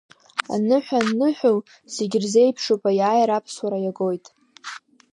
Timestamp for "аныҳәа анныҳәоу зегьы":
0.53-2.17